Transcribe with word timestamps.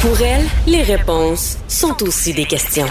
Pour 0.00 0.22
elle, 0.22 0.44
les 0.68 0.82
réponses 0.82 1.58
sont 1.66 2.04
aussi 2.04 2.32
des 2.32 2.44
questions. 2.44 2.86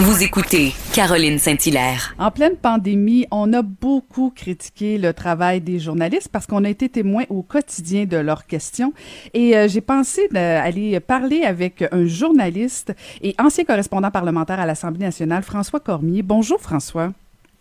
Vous 0.00 0.24
écoutez 0.24 0.72
Caroline 0.92 1.38
Saint-Hilaire. 1.38 2.12
En 2.18 2.32
pleine 2.32 2.56
pandémie, 2.56 3.24
on 3.30 3.52
a 3.52 3.62
beaucoup 3.62 4.32
critiqué 4.34 4.98
le 4.98 5.12
travail 5.12 5.60
des 5.60 5.78
journalistes 5.78 6.28
parce 6.32 6.48
qu'on 6.48 6.64
a 6.64 6.68
été 6.68 6.88
témoin 6.88 7.22
au 7.28 7.42
quotidien 7.42 8.04
de 8.04 8.16
leurs 8.16 8.48
questions. 8.48 8.92
Et 9.32 9.56
euh, 9.56 9.68
j'ai 9.68 9.80
pensé 9.80 10.26
d'aller 10.32 10.98
parler 10.98 11.42
avec 11.42 11.84
un 11.92 12.06
journaliste 12.06 12.94
et 13.22 13.36
ancien 13.38 13.62
correspondant 13.62 14.10
parlementaire 14.10 14.58
à 14.58 14.66
l'Assemblée 14.66 15.04
nationale, 15.04 15.44
François 15.44 15.78
Cormier. 15.78 16.22
Bonjour 16.22 16.60
François. 16.60 17.12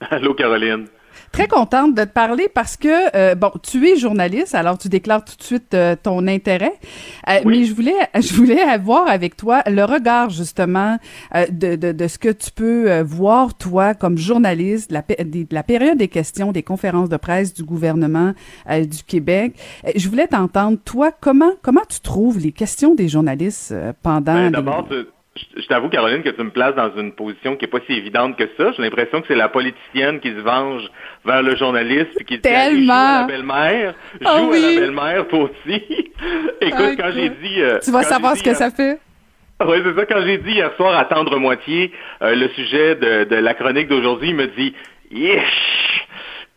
Allô 0.09 0.33
Caroline. 0.33 0.87
Très 1.31 1.47
contente 1.47 1.93
de 1.95 2.03
te 2.03 2.09
parler 2.09 2.49
parce 2.53 2.75
que, 2.75 3.15
euh, 3.15 3.35
bon, 3.35 3.51
tu 3.61 3.87
es 3.87 3.97
journaliste, 3.97 4.55
alors 4.55 4.77
tu 4.77 4.89
déclares 4.89 5.23
tout 5.23 5.35
de 5.37 5.43
suite 5.43 5.73
euh, 5.73 5.95
ton 6.01 6.27
intérêt. 6.27 6.73
Euh, 7.27 7.39
mais 7.45 7.65
je 7.65 7.73
voulais, 7.73 7.95
je 8.19 8.33
voulais 8.33 8.61
avoir 8.61 9.07
avec 9.07 9.37
toi 9.37 9.61
le 9.67 9.83
regard, 9.83 10.29
justement, 10.29 10.97
de, 11.33 11.75
de, 11.75 11.91
de, 11.91 12.07
ce 12.07 12.17
que 12.17 12.29
tu 12.29 12.51
peux 12.51 13.01
voir, 13.01 13.53
toi, 13.55 13.93
comme 13.93 14.17
journaliste, 14.17 14.91
la, 14.91 15.01
de 15.01 15.45
la 15.51 15.63
période 15.63 15.97
des 15.97 16.07
questions, 16.07 16.51
des 16.51 16.63
conférences 16.63 17.09
de 17.09 17.17
presse 17.17 17.53
du 17.53 17.63
gouvernement 17.63 18.33
du 18.69 19.03
Québec. 19.05 19.53
je 19.95 20.09
voulais 20.09 20.27
t'entendre, 20.27 20.77
toi, 20.83 21.11
comment, 21.19 21.51
comment 21.61 21.85
tu 21.87 21.99
trouves 21.99 22.39
les 22.39 22.51
questions 22.51 22.95
des 22.95 23.07
journalistes 23.07 23.73
pendant... 24.01 24.49
Ben, 24.49 25.05
je 25.55 25.65
t'avoue, 25.67 25.89
Caroline, 25.89 26.23
que 26.23 26.29
tu 26.29 26.43
me 26.43 26.49
places 26.49 26.75
dans 26.75 26.91
une 26.95 27.13
position 27.13 27.55
qui 27.55 27.65
est 27.65 27.67
pas 27.67 27.79
si 27.87 27.93
évidente 27.93 28.37
que 28.37 28.49
ça. 28.57 28.71
J'ai 28.71 28.81
l'impression 28.81 29.21
que 29.21 29.27
c'est 29.27 29.35
la 29.35 29.49
politicienne 29.49 30.19
qui 30.19 30.29
se 30.29 30.39
venge 30.39 30.83
vers 31.25 31.41
le 31.41 31.55
journaliste 31.55 32.19
et 32.19 32.23
qui 32.23 32.35
dit 32.35 32.41
Tellement. 32.41 32.93
à 32.93 33.21
la 33.21 33.27
belle-mère, 33.27 33.95
ah 34.23 34.37
joue 34.37 34.51
à 34.51 34.59
la 34.59 34.79
belle-mère 34.79 35.27
toi 35.27 35.49
aussi. 35.49 35.83
Écoute, 36.61 36.95
quand 36.97 37.11
j'ai 37.13 37.29
dit... 37.29 37.61
Euh, 37.61 37.79
tu 37.83 37.91
vas 37.91 38.03
savoir 38.03 38.35
ce 38.35 38.43
que 38.43 38.53
ça 38.53 38.71
fait. 38.71 38.99
Oui, 39.65 39.77
c'est 39.83 39.95
ça. 39.95 40.05
Quand 40.05 40.21
j'ai 40.21 40.37
dit 40.37 40.51
hier 40.51 40.71
soir 40.77 40.97
à 40.97 41.05
tendre 41.05 41.37
moitié 41.37 41.91
euh, 42.21 42.35
le 42.35 42.47
sujet 42.49 42.95
de, 42.95 43.25
de 43.25 43.35
la 43.35 43.53
chronique 43.53 43.89
d'aujourd'hui, 43.89 44.29
il 44.29 44.35
me 44.35 44.47
dit 44.47 44.73
«Yesh!» 45.11 45.43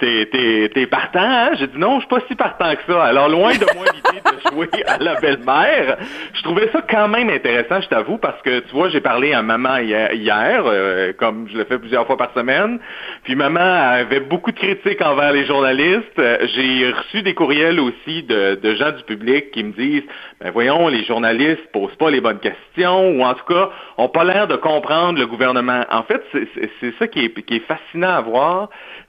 t'es, 0.02 0.70
t'es, 0.74 0.86
partant, 0.86 1.20
hein? 1.20 1.50
J'ai 1.58 1.68
dit 1.68 1.78
non, 1.78 2.00
je 2.00 2.00
suis 2.00 2.08
pas 2.08 2.20
si 2.28 2.34
partant 2.34 2.74
que 2.74 2.92
ça. 2.92 3.04
Alors, 3.04 3.28
loin 3.28 3.52
de 3.52 3.66
moi 3.74 3.84
l'idée 3.94 4.20
de 4.20 4.50
jouer 4.50 4.68
à 4.86 4.98
la 4.98 5.20
belle-mère, 5.20 5.98
je 6.34 6.42
trouvais 6.42 6.68
ça 6.72 6.82
quand 6.88 7.08
même 7.08 7.30
intéressant, 7.30 7.80
je 7.80 7.88
t'avoue, 7.88 8.18
parce 8.18 8.40
que, 8.42 8.60
tu 8.60 8.72
vois, 8.72 8.88
j'ai 8.88 9.00
parlé 9.00 9.32
à 9.32 9.42
maman 9.42 9.78
hier, 9.78 10.64
euh, 10.66 11.12
comme 11.18 11.48
je 11.52 11.56
le 11.56 11.64
fais 11.64 11.78
plusieurs 11.78 12.06
fois 12.06 12.16
par 12.16 12.32
semaine, 12.34 12.80
puis 13.22 13.36
maman 13.36 13.60
avait 13.60 14.20
beaucoup 14.20 14.50
de 14.50 14.58
critiques 14.58 15.00
envers 15.02 15.32
les 15.32 15.46
journalistes. 15.46 16.20
J'ai 16.54 16.90
reçu 16.90 17.22
des 17.22 17.34
courriels 17.34 17.78
aussi 17.78 18.24
de, 18.24 18.58
de 18.60 18.74
gens 18.74 18.90
du 18.90 19.04
public 19.04 19.50
qui 19.52 19.62
me 19.62 19.72
disent, 19.72 20.04
ben 20.40 20.50
voyons, 20.50 20.88
les 20.88 21.04
journalistes 21.04 21.66
posent 21.72 21.94
pas 21.96 22.10
les 22.10 22.20
bonnes 22.20 22.40
questions, 22.40 23.10
ou 23.10 23.22
en 23.22 23.34
tout 23.34 23.44
cas, 23.44 23.70
ont 23.98 24.08
pas 24.08 24.24
l'air 24.24 24.48
de 24.48 24.56
comprendre 24.56 25.18
le 25.18 25.26
gouvernement. 25.26 25.84
En 25.90 26.02
fait, 26.02 26.22
c'est, 26.32 26.48
c'est 26.80 26.94
ça 26.98 27.06
qui 27.06 27.24
est, 27.24 27.42
qui 27.42 27.56
est 27.56 27.66
fascinant 27.66 28.14
à 28.14 28.20
voir, 28.20 28.68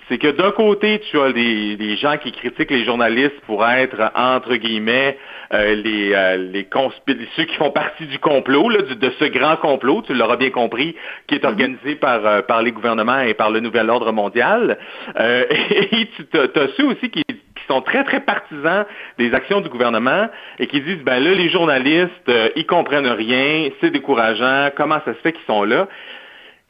c'est 0.10 0.18
que 0.18 0.28
d'un 0.28 0.52
côté, 0.52 1.00
tu 1.10 1.20
as 1.20 1.32
des, 1.32 1.96
gens 1.98 2.18
qui 2.18 2.32
critiquent 2.32 2.72
les 2.72 2.84
journalistes 2.84 3.40
pour 3.46 3.66
être, 3.66 4.12
entre 4.16 4.56
guillemets, 4.56 5.18
euh, 5.54 5.76
les, 5.76 6.14
euh, 6.14 6.38
les 6.38 6.68
ceux 7.36 7.44
qui 7.46 7.56
font 7.56 7.72
partie 7.72 8.06
du 8.08 8.20
complot, 8.20 8.70
là, 8.70 8.82
de 8.82 9.10
ce 9.20 9.26
grand 9.26 9.56
complot, 9.58 10.02
tu 10.06 10.14
l'auras 10.14 10.36
bien 10.36 10.50
compris, 10.50 10.96
qui 11.28 11.36
est 11.36 11.44
mhm. 11.44 11.50
organisé 11.50 11.96
par, 11.96 12.26
euh, 12.26 12.42
par 12.42 12.62
les 12.62 12.72
gouvernements 12.72 13.22
et 13.22 13.34
par 13.34 13.52
le 13.52 13.60
nouvel 13.60 13.90
ordre 13.90 14.12
mondial. 14.12 14.78
et 15.20 16.10
tu 16.32 16.38
as, 16.38 16.68
ceux 16.78 16.86
aussi 16.86 17.10
qui, 17.10 17.24
qui 17.24 17.66
sont 17.68 17.82
très, 17.82 18.04
très 18.04 18.20
partisans 18.20 18.86
des 19.18 19.34
actions 19.34 19.62
du 19.62 19.70
gouvernement 19.70 20.28
et 20.60 20.68
qui 20.68 20.82
disent, 20.82 21.04
ben 21.04 21.24
là, 21.24 21.34
les 21.34 21.50
journalistes, 21.50 22.32
ils 22.56 22.66
comprennent 22.66 23.08
rien, 23.08 23.70
c'est 23.80 23.92
décourageant, 23.92 24.70
comment 24.76 25.00
ça 25.06 25.14
se 25.14 25.20
fait 25.20 25.32
qu'ils 25.32 25.46
sont 25.46 25.64
là? 25.64 25.88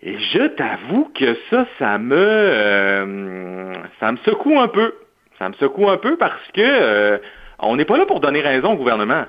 Et 0.06 0.20
je 0.20 0.48
t'avoue 0.48 1.10
que 1.16 1.38
ça, 1.50 1.66
ça 1.80 1.98
me, 1.98 2.16
euh, 2.16 3.74
ça 4.02 4.12
me 4.12 4.18
secoue 4.26 4.60
un 4.60 4.68
peu. 4.68 4.94
Ça 5.40 5.48
me 5.48 5.54
secoue 5.54 5.90
un 5.90 5.98
peu 5.98 6.18
parce 6.18 6.46
que 6.54 6.62
euh, 6.62 7.18
on 7.60 7.78
n'est 7.78 7.86
pas 7.86 7.98
là 7.98 8.06
pour 8.06 8.20
donner 8.20 8.42
raison 8.42 8.74
au 8.74 8.76
gouvernement. 8.76 9.26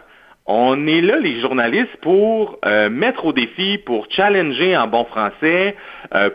On 0.46 0.86
est 0.86 1.00
là, 1.00 1.18
les 1.18 1.40
journalistes, 1.40 1.96
pour 2.02 2.58
euh, 2.66 2.90
mettre 2.90 3.24
au 3.24 3.32
défi, 3.32 3.78
pour 3.78 4.06
challenger 4.10 4.76
en 4.76 4.86
bon 4.86 5.04
français, 5.04 5.74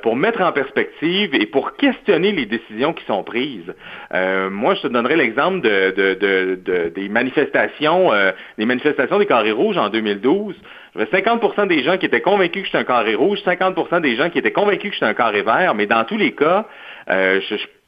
pour 0.02 0.16
mettre 0.16 0.42
en 0.42 0.52
perspective 0.52 1.34
et 1.36 1.46
pour 1.46 1.78
questionner 1.78 2.32
les 2.32 2.46
décisions 2.46 2.92
qui 2.92 3.06
sont 3.06 3.24
prises. 3.24 3.74
moi, 4.12 4.74
je 4.76 4.82
te 4.82 4.88
donnerai 4.88 5.16
l'exemple 5.16 5.62
de, 5.62 5.94
de, 5.96 6.56
de, 6.56 6.90
des 6.90 7.08
manifestations, 7.08 8.12
des 8.58 8.66
manifestations 8.66 9.20
des 9.20 9.26
carrés 9.26 9.54
rouges 9.54 9.78
en 9.78 9.90
2012. 9.90 10.56
J'avais 10.96 11.22
50% 11.22 11.68
des 11.68 11.84
gens 11.84 11.98
qui 11.98 12.06
étaient 12.06 12.22
convaincus 12.22 12.64
que 12.64 12.66
j'étais 12.68 12.80
un 12.80 12.84
carré 12.84 13.16
rouge, 13.16 13.40
50% 13.46 14.02
des 14.02 14.16
gens 14.16 14.30
qui 14.30 14.40
étaient 14.40 14.52
convaincus 14.52 14.90
que 14.92 14.96
j'étais 14.96 15.06
un 15.06 15.14
carré 15.14 15.42
vert, 15.44 15.76
mais 15.76 15.86
dans 15.86 16.04
tous 16.04 16.18
les 16.18 16.32
cas, 16.32 16.66
euh, 17.10 17.40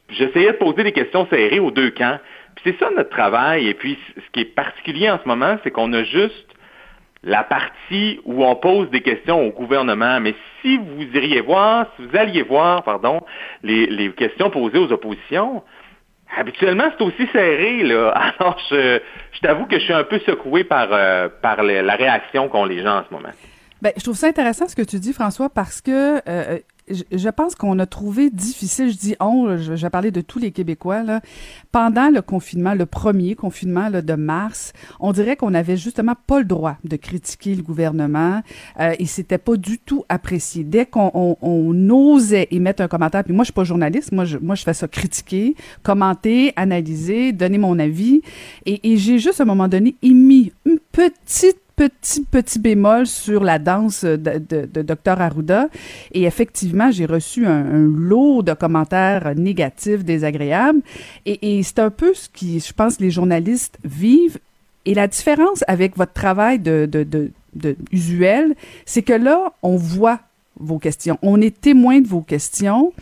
j'essayais 0.09 0.51
de 0.51 0.57
poser 0.57 0.83
des 0.83 0.91
questions 0.91 1.27
serrées 1.27 1.59
aux 1.59 1.71
deux 1.71 1.91
camps. 1.91 2.19
C'est 2.63 2.77
ça 2.79 2.89
notre 2.95 3.09
travail. 3.09 3.67
Et 3.67 3.73
puis, 3.73 3.97
ce 4.15 4.31
qui 4.31 4.41
est 4.41 4.55
particulier 4.55 5.09
en 5.09 5.19
ce 5.21 5.27
moment, 5.27 5.57
c'est 5.63 5.71
qu'on 5.71 5.91
a 5.93 6.03
juste 6.03 6.47
la 7.23 7.43
partie 7.43 8.19
où 8.25 8.43
on 8.43 8.55
pose 8.55 8.89
des 8.89 9.01
questions 9.01 9.45
au 9.45 9.51
gouvernement. 9.51 10.19
Mais 10.19 10.35
si 10.61 10.77
vous 10.77 11.03
iriez 11.13 11.41
voir, 11.41 11.87
si 11.95 12.05
vous 12.05 12.17
alliez 12.17 12.41
voir, 12.41 12.83
pardon, 12.83 13.21
les, 13.63 14.11
questions 14.13 14.49
posées 14.49 14.77
aux 14.77 14.91
oppositions, 14.91 15.63
Habituellement, 16.37 16.85
c'est 16.97 17.03
aussi 17.03 17.27
serré, 17.33 17.83
là. 17.83 18.11
Alors, 18.39 18.57
je, 18.69 19.01
t'avoue 19.41 19.65
que 19.65 19.77
je 19.77 19.83
suis 19.83 19.91
un 19.91 20.05
peu 20.05 20.17
secoué 20.19 20.63
par, 20.63 20.87
euh, 20.93 21.27
par 21.27 21.61
la 21.61 21.95
réaction 21.95 22.47
qu'ont 22.47 22.63
les 22.63 22.81
gens 22.81 22.99
en 22.99 23.03
ce 23.03 23.13
moment. 23.13 23.33
Ben, 23.81 23.91
je 23.97 24.03
trouve 24.03 24.15
ça 24.15 24.27
intéressant 24.27 24.67
ce 24.67 24.75
que 24.75 24.83
tu 24.83 24.99
dis, 24.99 25.11
François, 25.11 25.49
parce 25.49 25.81
que 25.81 26.21
euh, 26.29 26.59
je, 26.89 27.29
pense 27.29 27.55
qu'on 27.55 27.79
a 27.79 27.85
trouvé 27.85 28.29
difficile, 28.29 28.91
je 28.91 28.97
dis 28.97 29.15
on, 29.19 29.57
je, 29.57 29.73
vais 29.73 29.89
parler 29.89 30.11
de 30.11 30.21
tous 30.21 30.39
les 30.39 30.51
Québécois, 30.51 31.03
là, 31.03 31.21
pendant 31.71 32.09
le 32.09 32.21
confinement, 32.21 32.73
le 32.73 32.85
premier 32.85 33.35
confinement 33.35 33.89
de 33.91 34.13
mars, 34.13 34.73
on 34.99 35.11
dirait 35.11 35.35
qu'on 35.35 35.53
avait 35.53 35.77
justement 35.77 36.15
pas 36.27 36.39
le 36.39 36.45
droit 36.45 36.77
de 36.83 36.95
critiquer 36.95 37.55
le 37.55 37.63
gouvernement 37.63 38.41
euh, 38.79 38.95
et 38.99 39.05
c'était 39.05 39.37
pas 39.37 39.55
du 39.55 39.79
tout 39.79 40.03
apprécié. 40.09 40.63
Dès 40.63 40.85
qu'on 40.85 41.37
on, 41.41 41.89
osait 41.91 42.47
émettre 42.51 42.81
un 42.81 42.87
commentaire, 42.87 43.23
puis 43.23 43.33
moi 43.33 43.43
je 43.43 43.47
suis 43.47 43.53
pas 43.53 43.63
journaliste, 43.63 44.11
moi 44.11 44.25
je, 44.25 44.37
moi 44.37 44.55
je 44.55 44.63
fais 44.63 44.73
ça 44.73 44.87
critiquer, 44.87 45.55
commenter, 45.83 46.53
analyser, 46.55 47.31
donner 47.31 47.57
mon 47.57 47.79
avis 47.79 48.21
et, 48.65 48.91
et 48.91 48.97
j'ai 48.97 49.19
juste 49.19 49.39
à 49.39 49.43
un 49.43 49.47
moment 49.47 49.67
donné 49.67 49.95
émis 50.01 50.51
une 50.65 50.79
petite 50.91 51.60
petit, 51.75 52.23
petit 52.23 52.59
bémol 52.59 53.07
sur 53.07 53.43
la 53.43 53.59
danse 53.59 54.03
de, 54.03 54.17
de, 54.17 54.81
Dr. 54.81 55.19
Arruda. 55.21 55.67
Et 56.11 56.23
effectivement, 56.23 56.91
j'ai 56.91 57.05
reçu 57.05 57.45
un, 57.45 57.63
lot 57.73 58.43
de 58.43 58.53
commentaires 58.53 59.33
négatifs, 59.35 60.03
désagréables. 60.03 60.81
Et, 61.25 61.57
et 61.57 61.63
c'est 61.63 61.79
un 61.79 61.89
peu 61.89 62.13
ce 62.13 62.29
qui, 62.29 62.59
je 62.59 62.73
pense, 62.73 62.99
les 62.99 63.11
journalistes 63.11 63.77
vivent. 63.83 64.39
Et 64.85 64.93
la 64.93 65.07
différence 65.07 65.63
avec 65.67 65.97
votre 65.97 66.13
travail 66.13 66.59
de, 66.59 66.87
de, 66.91 67.03
de, 67.03 67.31
de 67.55 67.75
usuel, 67.91 68.55
c'est 68.85 69.03
que 69.03 69.13
là, 69.13 69.53
on 69.61 69.75
voit 69.75 70.19
vos 70.59 70.79
questions. 70.79 71.17
On 71.21 71.41
est 71.41 71.59
témoin 71.59 71.99
de 71.99 72.07
vos 72.07 72.21
questions. 72.21 72.93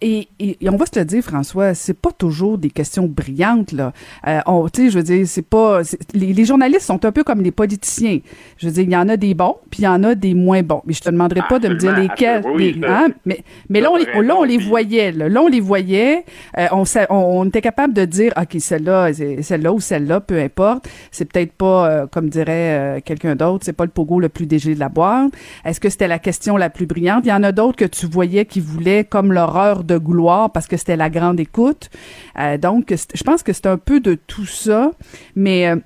Et, 0.00 0.28
et, 0.38 0.56
on 0.68 0.76
va 0.76 0.86
se 0.86 0.98
le 0.98 1.04
dire, 1.04 1.22
François, 1.22 1.74
c'est 1.74 1.98
pas 1.98 2.12
toujours 2.12 2.56
des 2.56 2.70
questions 2.70 3.06
brillantes 3.06 3.72
là. 3.72 3.92
Euh, 4.26 4.40
tu 4.72 4.84
sais, 4.84 4.90
je 4.90 4.98
veux 4.98 5.04
dire, 5.04 5.26
c'est 5.26 5.42
pas. 5.42 5.80
Les, 6.14 6.32
les, 6.32 6.44
journalistes 6.44 6.82
sont 6.82 7.04
un 7.04 7.10
peu 7.12 7.24
comme 7.24 7.40
les 7.40 7.50
politiciens. 7.50 8.20
Je 8.58 8.66
veux 8.66 8.72
dire, 8.72 8.84
il 8.84 8.92
y 8.92 8.96
en 8.96 9.08
a 9.08 9.16
des 9.16 9.34
bons, 9.34 9.56
puis 9.70 9.80
il 9.80 9.84
y 9.84 9.88
en 9.88 10.02
a 10.04 10.14
des 10.14 10.34
moins 10.34 10.62
bons. 10.62 10.82
Mais 10.86 10.92
je 10.92 11.00
te 11.00 11.10
demanderai 11.10 11.42
pas 11.48 11.58
de 11.58 11.68
me 11.68 11.74
dire 11.74 11.96
lesquels. 11.98 12.44
hein? 12.86 13.08
Mais, 13.24 13.42
mais 13.68 13.80
là, 13.80 13.90
on, 13.90 13.96
les, 13.96 14.04
là, 14.26 14.36
on 14.36 14.44
les 14.44 14.58
voyait. 14.58 15.12
Là, 15.12 15.28
là 15.28 15.42
on 15.42 15.48
les 15.48 15.60
voyait. 15.60 16.24
Euh, 16.56 16.66
on, 16.72 16.84
on, 17.10 17.46
était 17.46 17.60
capable 17.60 17.92
de 17.92 18.04
dire, 18.04 18.32
ok, 18.40 18.60
celle-là, 18.60 19.12
celle-là 19.12 19.72
ou 19.72 19.80
celle-là, 19.80 20.20
peu 20.20 20.38
importe. 20.40 20.88
C'est 21.10 21.24
peut-être 21.24 21.52
pas, 21.52 21.90
euh, 21.90 22.06
comme 22.06 22.28
dirait 22.28 22.98
euh, 22.98 23.00
quelqu'un 23.04 23.34
d'autre, 23.34 23.64
c'est 23.64 23.72
pas 23.72 23.84
le 23.84 23.90
pogo 23.90 24.20
le 24.20 24.28
plus 24.28 24.46
dégé 24.46 24.74
de 24.74 24.80
la 24.80 24.88
boîte. 24.88 25.32
Est-ce 25.64 25.80
que 25.80 25.88
c'était 25.88 26.08
la 26.08 26.18
question 26.18 26.56
la 26.56 26.70
plus 26.70 26.86
brillante? 26.86 27.24
Il 27.24 27.30
y 27.30 27.32
en 27.32 27.42
a 27.42 27.52
d'autres 27.52 27.76
que 27.76 27.84
tu 27.84 28.06
voyais 28.06 28.44
qui 28.44 28.60
voulaient 28.60 29.04
comme 29.04 29.32
l'horreur 29.32 29.84
de 29.88 29.98
gloire 29.98 30.52
parce 30.52 30.68
que 30.68 30.76
c'était 30.76 30.96
la 30.96 31.10
grande 31.10 31.40
écoute. 31.40 31.90
Euh, 32.38 32.56
donc, 32.58 32.94
je 33.14 33.22
pense 33.24 33.42
que 33.42 33.52
c'est 33.52 33.66
un 33.66 33.78
peu 33.78 33.98
de 33.98 34.14
tout 34.14 34.46
ça, 34.46 34.92
mais 35.34 35.68
euh, 35.68 35.76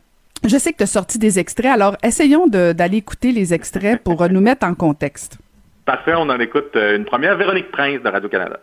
je 0.47 0.59
sais 0.59 0.73
que 0.73 0.79
tu 0.79 0.83
as 0.83 0.87
sorti 0.87 1.19
des 1.19 1.39
extraits, 1.39 1.73
alors 1.73 1.97
essayons 2.03 2.47
d'aller 2.49 2.99
écouter 2.99 3.33
les 3.33 3.55
extraits 3.55 4.03
pour 4.03 4.29
nous 4.29 4.41
mettre 4.41 4.67
en 4.67 4.75
contexte. 4.75 5.39
Parfait, 5.85 6.15
on 6.17 6.29
en 6.29 6.39
écoute 6.39 6.77
euh, 6.77 6.97
une 6.97 7.05
première. 7.05 7.37
Véronique 7.37 7.71
Prince 7.71 8.03
de 8.03 8.09
Radio-Canada. 8.09 8.61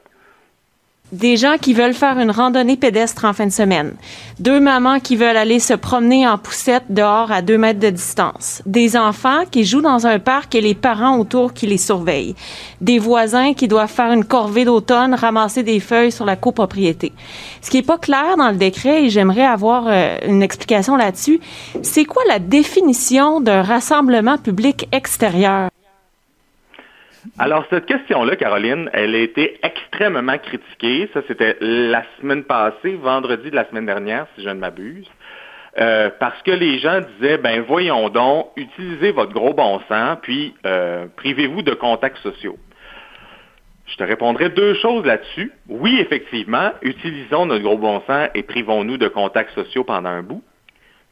Des 1.11 1.37
gens 1.37 1.55
qui 1.59 1.73
veulent 1.73 1.93
faire 1.93 2.19
une 2.19 2.31
randonnée 2.31 2.77
pédestre 2.77 3.25
en 3.25 3.33
fin 3.33 3.45
de 3.45 3.51
semaine, 3.51 3.93
deux 4.39 4.59
mamans 4.59 4.99
qui 4.99 5.15
veulent 5.15 5.37
aller 5.37 5.59
se 5.59 5.73
promener 5.73 6.27
en 6.27 6.37
poussette 6.37 6.85
dehors 6.89 7.31
à 7.31 7.41
deux 7.41 7.57
mètres 7.57 7.79
de 7.79 7.89
distance, 7.89 8.61
des 8.65 8.95
enfants 8.95 9.43
qui 9.49 9.65
jouent 9.65 9.81
dans 9.81 10.05
un 10.05 10.19
parc 10.19 10.55
et 10.55 10.61
les 10.61 10.75
parents 10.75 11.17
autour 11.17 11.53
qui 11.53 11.67
les 11.67 11.77
surveillent, 11.77 12.35
des 12.81 12.99
voisins 12.99 13.53
qui 13.53 13.67
doivent 13.67 13.91
faire 13.91 14.11
une 14.11 14.25
corvée 14.25 14.65
d'automne, 14.65 15.13
ramasser 15.13 15.63
des 15.63 15.79
feuilles 15.79 16.11
sur 16.11 16.25
la 16.25 16.35
copropriété. 16.35 17.11
Ce 17.61 17.69
qui 17.69 17.77
est 17.77 17.83
pas 17.83 17.97
clair 17.97 18.37
dans 18.37 18.49
le 18.49 18.57
décret, 18.57 19.05
et 19.05 19.09
j'aimerais 19.09 19.45
avoir 19.45 19.85
euh, 19.87 20.17
une 20.27 20.43
explication 20.43 20.95
là-dessus, 20.95 21.39
c'est 21.81 22.05
quoi 22.05 22.23
la 22.27 22.39
définition 22.39 23.41
d'un 23.41 23.61
rassemblement 23.61 24.37
public 24.37 24.87
extérieur? 24.91 25.69
Alors, 27.37 27.65
cette 27.69 27.85
question-là, 27.85 28.35
Caroline, 28.35 28.89
elle 28.93 29.15
a 29.15 29.19
été 29.19 29.59
extrêmement 29.63 30.37
critiquée. 30.37 31.09
Ça, 31.13 31.21
c'était 31.27 31.57
la 31.59 32.03
semaine 32.19 32.43
passée, 32.43 32.95
vendredi 32.95 33.49
de 33.51 33.55
la 33.55 33.67
semaine 33.69 33.85
dernière, 33.85 34.27
si 34.35 34.43
je 34.43 34.49
ne 34.49 34.59
m'abuse. 34.59 35.07
Euh, 35.79 36.09
parce 36.19 36.41
que 36.43 36.51
les 36.51 36.79
gens 36.79 37.01
disaient, 37.15 37.37
ben 37.37 37.61
voyons 37.61 38.09
donc, 38.09 38.47
utilisez 38.55 39.11
votre 39.11 39.33
gros 39.33 39.53
bon 39.53 39.79
sens, 39.87 40.17
puis 40.21 40.55
euh, 40.65 41.05
privez-vous 41.15 41.61
de 41.61 41.73
contacts 41.73 42.17
sociaux. 42.17 42.57
Je 43.85 43.95
te 43.95 44.03
répondrai 44.03 44.49
deux 44.49 44.75
choses 44.75 45.05
là-dessus. 45.05 45.51
Oui, 45.67 45.97
effectivement, 45.99 46.71
utilisons 46.81 47.45
notre 47.45 47.63
gros 47.63 47.77
bon 47.77 48.01
sens 48.07 48.29
et 48.35 48.43
privons-nous 48.43 48.97
de 48.97 49.07
contacts 49.07 49.53
sociaux 49.53 49.83
pendant 49.83 50.09
un 50.09 50.23
bout. 50.23 50.43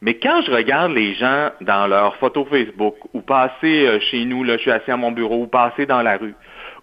Mais 0.00 0.14
quand 0.14 0.42
je 0.42 0.52
regarde 0.52 0.92
les 0.92 1.14
gens 1.14 1.50
dans 1.60 1.88
leurs 1.88 2.16
photos 2.16 2.46
Facebook 2.48 2.94
ou 3.14 3.20
passer 3.20 3.86
euh, 3.86 3.98
chez 3.98 4.24
nous, 4.24 4.44
là, 4.44 4.56
je 4.56 4.62
suis 4.62 4.70
assis 4.70 4.92
à 4.92 4.96
mon 4.96 5.10
bureau, 5.10 5.42
ou 5.42 5.46
passer 5.48 5.86
dans 5.86 6.02
la 6.02 6.16
rue, 6.16 6.34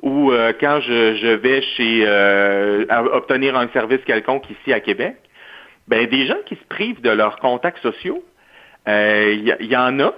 ou 0.01 0.31
euh, 0.31 0.51
quand 0.59 0.81
je, 0.81 1.35
vais 1.35 1.61
chez 1.61 2.03
euh, 2.05 2.85
obtenir 3.13 3.57
un 3.57 3.69
service 3.69 4.01
quelconque 4.05 4.49
ici 4.49 4.73
à 4.73 4.81
Québec, 4.81 5.15
ben 5.87 6.05
des 6.07 6.25
gens 6.25 6.37
qui 6.45 6.55
se 6.55 6.63
privent 6.67 7.01
de 7.01 7.09
leurs 7.09 7.37
contacts 7.39 7.81
sociaux, 7.81 8.23
il 8.87 9.57
y, 9.61 9.77
en 9.77 9.99
a, 9.99 10.13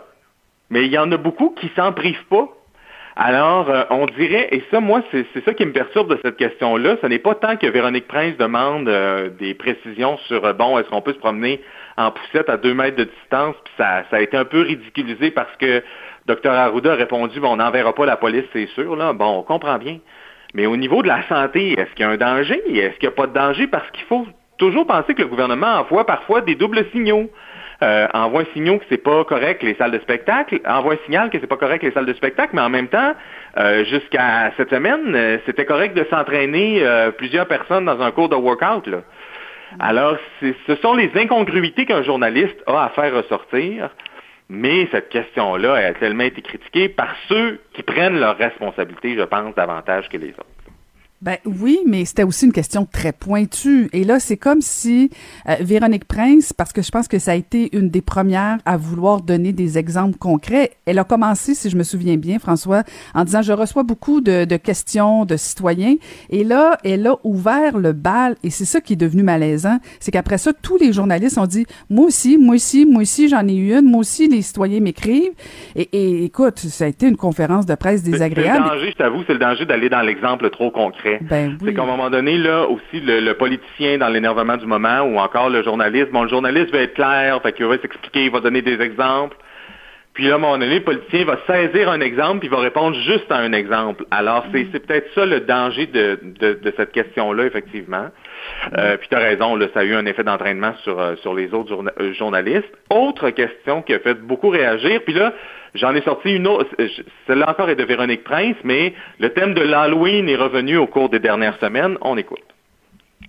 mais 0.70 0.86
il 0.86 0.92
y 0.92 0.98
en 0.98 1.12
a 1.12 1.18
beaucoup 1.18 1.52
qui 1.52 1.72
s'en 1.76 1.94
privent 1.94 2.26
pas. 2.30 2.50
Alors, 3.20 3.72
on 3.90 4.06
dirait, 4.06 4.48
et 4.52 4.64
ça, 4.70 4.80
moi, 4.80 5.02
c'est 5.12 5.26
ça 5.44 5.54
qui 5.56 5.66
me 5.66 5.72
perturbe 5.72 6.14
de 6.14 6.20
cette 6.24 6.38
question-là, 6.38 6.98
ce 7.02 7.08
n'est 7.08 7.18
pas 7.18 7.34
tant 7.34 7.58
que 7.58 7.66
Véronique 7.66 8.08
Prince 8.08 8.38
demande 8.38 8.88
des 9.40 9.56
précisions 9.56 10.18
sur, 10.28 10.54
bon, 10.54 10.78
est-ce 10.78 10.88
qu'on 10.90 11.02
peut 11.02 11.14
se 11.14 11.18
promener 11.18 11.60
en 11.98 12.12
poussette 12.12 12.48
à 12.48 12.58
deux 12.58 12.76
mètres 12.76 12.96
de 12.96 13.06
distance, 13.06 13.56
puis 13.66 13.74
ça, 13.76 14.04
ça 14.12 14.18
a 14.18 14.20
été 14.22 14.38
un 14.38 14.46
peu 14.46 14.62
ridiculisé 14.62 15.32
parce 15.32 15.56
que 15.58 15.82
Dr 16.28 16.52
Arruda 16.52 16.92
a 16.92 16.96
répondu, 16.96 17.40
bon, 17.40 17.54
on 17.54 17.56
n'enverra 17.56 17.94
pas 17.94 18.06
la 18.06 18.18
police, 18.18 18.46
c'est 18.54 18.68
sûr, 18.68 18.96
là. 18.96 19.14
Bon, 19.14 19.40
on 19.40 19.42
comprend 19.42 19.80
bien. 19.80 19.98
Mais 20.54 20.68
au 20.68 20.78
niveau 20.78 21.02
de 21.02 21.08
la 21.08 21.28
santé, 21.28 21.74
est-ce 21.74 21.90
qu'il 21.96 22.02
y 22.02 22.04
a 22.04 22.10
un 22.10 22.18
danger? 22.18 22.62
Est-ce 22.68 23.00
qu'il 23.00 23.10
n'y 23.10 23.14
a 23.14 23.16
pas 23.16 23.26
de 23.26 23.34
danger? 23.34 23.66
Parce 23.66 23.90
qu'il 23.92 24.06
faut 24.06 24.28
toujours 24.60 24.86
penser 24.86 25.16
que 25.16 25.24
le 25.24 25.28
gouvernement 25.28 25.80
envoie 25.80 26.06
parfois 26.06 26.42
des 26.42 26.54
doubles 26.54 26.86
signaux. 26.92 27.32
Euh, 27.84 28.08
envoie 28.14 28.42
un 28.42 28.54
signal 28.54 28.80
que 28.80 28.86
c'est 28.90 28.98
pas 28.98 29.24
correct 29.24 29.62
les 29.62 29.76
salles 29.76 29.92
de 29.92 30.00
spectacle, 30.00 30.60
envoie 30.66 30.94
un 30.94 31.06
signal 31.06 31.30
que 31.30 31.38
c'est 31.40 31.48
pas 31.48 31.58
correct 31.58 31.84
les 31.84 31.92
salles 31.92 32.08
de 32.08 32.14
spectacle, 32.14 32.56
mais 32.56 32.62
en 32.62 32.70
même 32.70 32.88
temps, 32.88 33.14
euh, 33.58 33.86
jusqu'à 33.86 34.52
cette 34.58 34.72
semaine, 34.72 35.16
euh, 35.16 35.38
c'était 35.46 35.66
correct 35.66 35.96
de 35.96 36.04
s'entraîner 36.10 36.84
plusieurs 37.18 37.48
personnes 37.48 37.86
dans 37.86 38.02
un 38.02 38.12
cours 38.12 38.30
de 38.30 38.36
workout. 38.36 38.88
Là. 38.88 39.04
Alors, 39.80 40.18
ce 40.42 40.76
sont 40.82 40.96
les 40.96 41.12
incongruités 41.16 41.86
qu'un 41.86 42.02
journaliste 42.02 42.58
a 42.66 42.86
à 42.86 42.90
faire 42.90 43.14
ressortir, 43.14 43.90
mais 44.50 44.88
cette 44.92 45.10
question-là 45.10 45.74
a 45.74 45.94
tellement 45.94 46.24
été 46.24 46.42
critiquée 46.42 46.90
par 46.90 47.16
ceux 47.28 47.60
qui 47.74 47.84
prennent 47.84 48.20
leurs 48.20 48.38
responsabilités, 48.38 49.16
je 49.16 49.24
pense, 49.24 49.54
davantage 49.54 50.10
que 50.10 50.18
les 50.18 50.30
autres. 50.30 50.57
Ben 51.20 51.38
oui, 51.46 51.80
mais 51.88 52.06
c'était 52.06 52.24
aussi 52.24 52.46
une 52.46 52.54
question 52.54 52.86
très 52.86 53.12
pointue. 53.12 53.90
Et 53.92 54.04
là, 54.04 54.20
c'est 54.20 54.38
comme 54.38 54.62
si 54.62 55.10
euh, 55.50 55.56
Véronique 55.62 56.06
Prince, 56.06 56.54
parce 56.54 56.72
que 56.72 56.84
je 56.84 56.92
pense 56.92 57.08
que 57.08 57.18
ça 57.18 57.32
a 57.32 57.36
été 57.36 57.76
une 57.76 57.90
des 57.90 58.02
premières 58.02 58.60
à 58.66 58.78
vouloir 58.78 59.22
donner 59.22 59.52
des 59.52 59.80
exemples 59.80 60.20
concrets, 60.20 60.74
elle 60.86 61.00
a 61.00 61.04
commencé, 61.04 61.56
si 61.56 61.72
je 61.72 61.76
me 61.76 61.82
souviens 61.82 62.18
bien, 62.18 62.38
François, 62.38 62.84
en 63.16 63.24
disant 63.24 63.42
je 63.42 63.52
reçois 63.52 63.82
beaucoup 63.82 64.22
de, 64.22 64.46
de 64.46 64.58
questions 64.58 65.26
de 65.26 65.38
citoyens. 65.38 65.96
Et 66.30 66.44
là, 66.44 66.78
elle 66.84 67.08
a 67.08 67.16
ouvert 67.24 67.80
le 67.80 67.94
bal. 67.94 68.36
Et 68.44 68.52
c'est 68.52 68.66
ça 68.66 68.80
qui 68.80 68.94
est 68.94 68.98
devenu 68.98 69.24
malaisant, 69.24 69.80
c'est 70.00 70.12
qu'après 70.12 70.38
ça, 70.38 70.54
tous 70.54 70.78
les 70.78 70.94
journalistes 70.94 71.40
ont 71.40 71.48
dit 71.48 71.66
moi 71.90 72.06
aussi, 72.06 72.38
moi 72.38 72.54
aussi, 72.54 72.86
moi 72.86 73.02
aussi, 73.02 73.28
j'en 73.28 73.48
ai 73.48 73.56
eu 73.56 73.76
une, 73.76 73.90
moi 73.90 74.02
aussi, 74.02 74.28
les 74.28 74.44
citoyens 74.44 74.82
m'écrivent. 74.82 75.34
Et, 75.76 75.90
et, 75.94 76.26
écoute, 76.26 76.60
ça 76.60 76.86
a 76.86 76.88
été 76.88 77.08
une 77.08 77.18
conférence 77.18 77.66
de 77.66 77.74
presse 77.74 78.04
désagréable. 78.04 78.66
C'est 78.68 78.74
le 78.74 78.80
danger, 78.80 78.92
je 78.92 78.98
t'avoue, 78.98 79.24
c'est 79.26 79.34
le 79.34 79.40
danger 79.40 79.66
d'aller 79.66 79.90
dans 79.90 80.02
l'exemple 80.02 80.48
trop 80.52 80.70
concret. 80.70 81.07
Ben 81.22 81.58
c'est 81.64 81.74
qu'à 81.74 81.84
un 81.84 81.86
moment 81.86 82.10
donné, 82.10 82.38
là, 82.38 82.68
aussi, 82.68 83.02
le, 83.02 83.34
politicien 83.34 83.98
dans 83.98 84.10
l'énervement 84.10 84.58
du 84.58 84.66
moment 84.66 85.02
ou 85.02 85.18
encore 85.18 85.50
le 85.50 85.64
journaliste, 85.64 86.12
bon, 86.12 86.24
le 86.24 86.30
journaliste 86.30 86.72
va 86.72 86.80
être 86.80 86.94
clair, 86.94 87.40
fait 87.42 87.54
qu'il 87.54 87.66
va 87.66 87.78
s'expliquer, 87.78 88.26
il 88.26 88.32
va 88.32 88.40
donner 88.40 88.62
des 88.62 88.82
exemples. 88.82 89.38
Puis 90.18 90.26
là, 90.26 90.34
à 90.34 90.36
un 90.38 90.40
moment 90.40 90.58
donné, 90.58 90.80
le 90.80 90.84
politicien 90.84 91.26
va 91.26 91.38
saisir 91.46 91.92
un 91.92 92.02
exemple 92.02 92.40
puis 92.40 92.50
va 92.50 92.58
répondre 92.58 92.98
juste 93.02 93.32
à 93.32 93.38
un 93.38 93.54
exemple. 93.54 94.04
Alors, 94.10 94.46
c'est, 94.52 94.64
mm. 94.64 94.80
peut-être 94.80 95.14
ça 95.14 95.28
le 95.28 95.42
danger 95.42 95.86
de, 95.86 96.74
cette 96.76 96.92
question-là, 96.92 97.46
effectivement. 97.46 98.08
Euh, 98.76 98.98
puis 98.98 99.10
tu 99.10 99.16
as 99.16 99.20
raison, 99.20 99.56
là, 99.56 99.68
ça 99.76 99.82
a 99.82 99.84
eu 99.84 99.94
un 99.94 100.08
effet 100.08 100.24
d'entraînement 100.24 100.74
sur, 100.84 101.00
euh, 101.00 101.16
sur 101.18 101.36
les 101.36 101.54
autres 101.54 101.84
euh, 102.00 102.14
journalistes. 102.14 102.72
Autre 102.90 103.30
question 103.30 103.84
qui 103.84 103.94
a 103.94 104.00
fait 104.00 104.16
beaucoup 104.16 104.50
réagir, 104.50 105.02
puis 105.04 105.14
là, 105.14 105.34
J'en 105.76 105.94
ai 105.96 106.02
sorti 106.02 106.36
une 106.36 106.48
autre, 106.48 106.70
celle-là 107.28 107.50
encore 107.50 107.70
est 107.70 107.76
de 107.76 107.84
Véronique 107.84 108.24
Prince, 108.24 108.56
mais 108.64 108.94
le 109.20 109.34
thème 109.34 109.54
de 109.54 109.62
l'Halloween 109.62 110.30
est 110.30 110.36
revenu 110.36 110.78
au 110.78 110.88
cours 110.88 111.10
des 111.10 111.20
dernières 111.20 111.60
semaines. 111.60 111.98
On 112.02 112.18
écoute. 112.18 112.40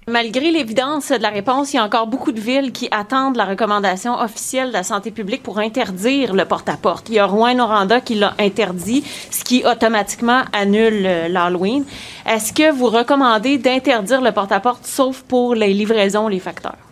Malgré 0.06 0.50
l'évidence 0.50 1.12
de 1.12 1.20
la 1.20 1.28
réponse, 1.28 1.72
il 1.72 1.76
y 1.76 1.78
a 1.78 1.84
encore 1.84 2.06
beaucoup 2.06 2.32
de 2.32 2.40
villes 2.40 2.72
qui 2.72 2.88
attendent 2.90 3.36
la 3.36 3.44
recommandation 3.44 4.18
officielle 4.18 4.68
de 4.68 4.72
la 4.72 4.82
santé 4.82 5.10
publique 5.10 5.42
pour 5.42 5.58
interdire 5.58 6.32
le 6.32 6.46
porte-à-porte. 6.46 7.10
Il 7.10 7.16
y 7.16 7.18
a 7.18 7.26
Rouen-Noranda 7.26 8.00
qui 8.00 8.14
l'a 8.14 8.32
interdit, 8.38 9.02
ce 9.30 9.44
qui 9.44 9.64
automatiquement 9.66 10.44
annule 10.54 11.04
euh, 11.04 11.28
l'Halloween. 11.28 11.84
Est-ce 12.26 12.54
que 12.54 12.72
vous 12.72 12.86
recommandez 12.86 13.58
d'interdire 13.58 14.22
le 14.22 14.32
porte-à-porte 14.32 14.86
sauf 14.86 15.22
pour 15.22 15.54
les 15.54 15.74
livraisons, 15.74 16.28
les 16.28 16.40
facteurs? 16.40 16.87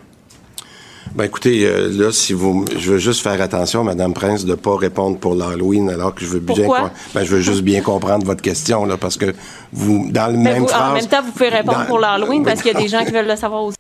Ben 1.16 1.24
écoutez, 1.24 1.64
euh, 1.64 1.88
là, 1.92 2.12
si 2.12 2.34
vous, 2.34 2.66
je 2.76 2.92
veux 2.92 2.98
juste 2.98 3.22
faire 3.22 3.40
attention, 3.40 3.82
Madame 3.82 4.12
Prince, 4.12 4.44
de 4.44 4.54
pas 4.54 4.76
répondre 4.76 5.18
pour 5.18 5.34
l'Halloween, 5.34 5.88
alors 5.88 6.14
que 6.14 6.20
je 6.20 6.26
veux 6.26 6.40
bien, 6.40 6.68
ben 7.14 7.24
je 7.24 7.36
veux 7.36 7.40
juste 7.40 7.62
bien 7.62 7.80
comprendre 7.80 8.26
votre 8.26 8.42
question 8.42 8.84
là, 8.84 8.98
parce 8.98 9.16
que 9.16 9.32
vous, 9.72 10.10
dans 10.10 10.26
le 10.26 10.34
ben, 10.34 10.42
même 10.42 10.66
En 10.78 10.92
même 10.92 11.06
temps, 11.06 11.22
vous 11.22 11.32
pouvez 11.32 11.48
répondre 11.48 11.86
pour 11.86 11.98
l'Halloween 11.98 12.44
parce 12.44 12.60
qu'il 12.60 12.74
y 12.74 12.76
a 12.76 12.78
des 12.78 12.88
gens 12.88 13.02
qui 13.02 13.12
veulent 13.12 13.26
le 13.26 13.36
savoir 13.36 13.64
aussi. 13.64 13.78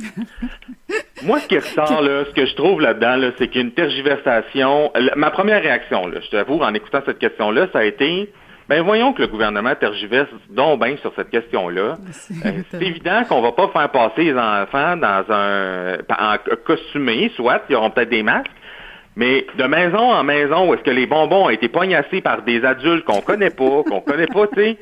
Moi, 1.22 1.38
ce 1.40 1.48
qui 1.48 1.58
ressort, 1.58 2.00
là, 2.00 2.24
ce 2.24 2.34
que 2.34 2.46
je 2.46 2.54
trouve 2.54 2.80
là-dedans, 2.80 3.16
là, 3.16 3.32
c'est 3.38 3.48
qu'il 3.48 3.60
y 3.60 3.64
a 3.64 3.66
une 3.66 3.74
tergiversation. 3.74 4.90
Ma 5.16 5.30
première 5.30 5.60
réaction, 5.60 6.06
là, 6.06 6.20
je 6.24 6.30
t'avoue, 6.30 6.62
en 6.62 6.72
écoutant 6.72 7.00
cette 7.04 7.18
question-là, 7.18 7.68
ça 7.74 7.80
a 7.80 7.84
été 7.84 8.32
ben 8.68 8.82
voyons 8.82 9.12
que 9.12 9.22
le 9.22 9.28
gouvernement 9.28 9.74
tergiverse 9.74 10.28
donc 10.50 10.82
bien 10.82 10.96
sur 10.98 11.12
cette 11.14 11.30
question-là. 11.30 11.96
C'est 12.10 12.46
euh, 12.46 12.80
évident 12.80 13.24
qu'on 13.28 13.42
va 13.42 13.52
pas 13.52 13.68
faire 13.68 13.90
passer 13.90 14.24
les 14.24 14.34
enfants 14.34 14.96
dans 14.96 15.24
un 15.30 15.98
en 16.08 16.36
costumé, 16.64 17.30
soit 17.36 17.62
ils 17.68 17.76
auront 17.76 17.90
peut-être 17.90 18.10
des 18.10 18.22
masques, 18.22 18.50
mais 19.16 19.46
de 19.56 19.64
maison 19.64 20.12
en 20.12 20.24
maison, 20.24 20.68
où 20.68 20.74
est-ce 20.74 20.82
que 20.82 20.90
les 20.90 21.06
bonbons 21.06 21.46
ont 21.46 21.50
été 21.50 21.68
pognassés 21.68 22.20
par 22.20 22.42
des 22.42 22.64
adultes 22.64 23.04
qu'on 23.04 23.20
connaît 23.20 23.50
pas, 23.50 23.82
qu'on 23.88 24.00
connaît 24.00 24.26
pas, 24.26 24.46
tu 24.48 24.54
sais. 24.54 24.78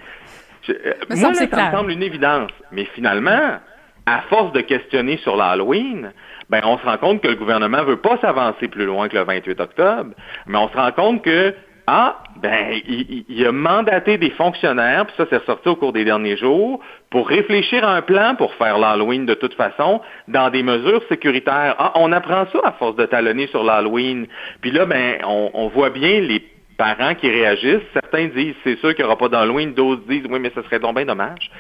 Euh, 0.69 0.93
moi, 1.09 1.35
ça 1.35 1.47
me 1.47 1.77
semble 1.77 1.93
une 1.93 2.03
évidence. 2.03 2.51
Mais 2.71 2.85
finalement, 2.95 3.59
à 4.07 4.21
force 4.29 4.53
de 4.53 4.61
questionner 4.61 5.17
sur 5.19 5.37
l'Halloween, 5.37 6.13
ben 6.49 6.61
on 6.65 6.79
se 6.79 6.85
rend 6.85 6.99
compte 6.99 7.23
que 7.23 7.29
le 7.29 7.37
gouvernement 7.37 7.83
veut 7.85 8.01
pas 8.01 8.19
s'avancer 8.19 8.69
plus 8.69 8.85
loin 8.85 9.09
que 9.09 9.17
le 9.17 9.25
28 9.25 9.61
octobre, 9.61 10.11
mais 10.47 10.59
on 10.59 10.69
se 10.69 10.77
rend 10.77 10.93
compte 10.93 11.23
que 11.23 11.55
ah, 11.87 12.23
ben, 12.43 12.81
il, 12.89 13.47
a 13.47 13.53
mandaté 13.53 14.17
des 14.17 14.31
fonctionnaires, 14.31 15.07
puis 15.07 15.15
ça, 15.17 15.27
c'est 15.29 15.39
ressorti 15.39 15.69
au 15.69 15.77
cours 15.77 15.93
des 15.93 16.05
derniers 16.05 16.37
jours, 16.37 16.81
pour 17.11 17.29
réfléchir 17.29 17.87
à 17.87 17.97
un 17.97 18.03
plan 18.03 18.35
pour 18.35 18.55
faire 18.55 18.79
l'Halloween 18.79 19.27
de 19.27 19.35
toute 19.35 19.55
façon, 19.55 20.01
dans 20.29 20.49
des 20.49 20.63
mesures 20.63 21.03
sécuritaires. 21.09 21.75
Ah, 21.79 21.93
on 21.97 22.13
apprend 22.13 22.47
ça 22.53 22.61
à 22.65 22.73
force 22.73 22.97
de 22.97 23.05
talonner 23.05 23.47
sur 23.49 23.63
l'Halloween. 23.63 24.27
Puis 24.63 24.71
là, 24.71 24.87
ben, 24.87 25.19
on, 25.27 25.69
voit 25.69 25.91
bien 25.91 26.21
les 26.21 26.43
parents 26.79 27.15
qui 27.15 27.29
réagissent. 27.29 27.83
Certains 27.93 28.29
disent, 28.29 28.55
c'est 28.65 28.79
sûr 28.79 28.95
qu'il 28.95 29.05
n'y 29.05 29.11
aura 29.11 29.19
pas 29.19 29.29
d'Halloween. 29.29 29.75
D'autres 29.75 30.03
disent, 30.09 30.27
oui, 30.31 30.39
mais 30.41 30.53
ce 30.55 30.63
serait 30.63 30.79
donc 30.79 30.97
bien 30.97 31.05
dommage. 31.05 31.51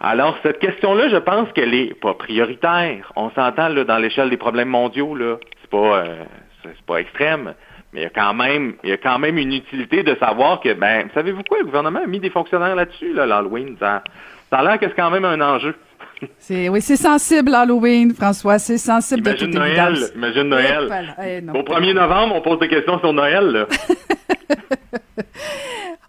Alors, 0.00 0.36
cette 0.42 0.58
question-là, 0.58 1.08
je 1.08 1.16
pense 1.16 1.52
qu'elle 1.52 1.74
est 1.74 1.94
pas 2.00 2.14
prioritaire. 2.14 3.12
On 3.14 3.30
s'entend 3.30 3.68
là, 3.68 3.84
dans 3.84 3.98
l'échelle 3.98 4.30
des 4.30 4.36
problèmes 4.36 4.68
mondiaux, 4.68 5.14
là. 5.14 5.36
C'est 5.60 5.70
pas, 5.70 5.98
euh, 5.98 6.24
c'est 6.64 6.82
pas 6.86 6.96
extrême. 6.96 7.54
Mais 7.92 8.00
il 8.00 8.02
y 8.04 8.06
a 8.06 8.10
quand 8.10 8.34
même, 8.34 8.74
il 8.84 8.90
y 8.90 8.92
a 8.92 8.98
quand 8.98 9.18
même 9.18 9.38
une 9.38 9.52
utilité 9.52 10.02
de 10.02 10.14
savoir 10.16 10.60
que, 10.60 10.74
ben, 10.74 11.08
savez-vous 11.14 11.42
quoi, 11.48 11.58
le 11.58 11.64
gouvernement 11.64 12.00
a 12.04 12.06
mis 12.06 12.20
des 12.20 12.30
fonctionnaires 12.30 12.74
là-dessus, 12.74 13.14
là, 13.14 13.24
l'Halloween. 13.24 13.76
Ça, 13.80 14.02
ça 14.50 14.58
a 14.58 14.62
l'air 14.62 14.78
que 14.78 14.86
c'est 14.88 14.96
quand 14.96 15.10
même 15.10 15.24
un 15.24 15.40
enjeu. 15.40 15.74
C'est, 16.38 16.68
oui, 16.68 16.80
c'est 16.80 16.96
sensible 16.96 17.52
l'Halloween, 17.52 18.12
François. 18.12 18.58
C'est 18.58 18.78
sensible 18.78 19.20
imagine 19.20 19.50
de 19.50 19.52
toute 19.52 19.54
Noël, 19.54 19.96
Imagine 20.16 20.48
Noël. 20.48 21.14
Eh, 21.24 21.38
Au 21.56 21.62
1er 21.62 21.94
novembre, 21.94 22.34
on 22.34 22.40
pose 22.40 22.58
des 22.58 22.66
questions 22.66 22.98
sur 22.98 23.12
Noël. 23.12 23.44
Là. 23.46 23.66